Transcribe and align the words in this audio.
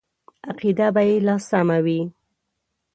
عقیده 0.49 0.87
به 0.93 1.01
یې 1.07 1.15
لا 1.25 1.35
سمه 1.49 1.77
وي. 1.85 2.01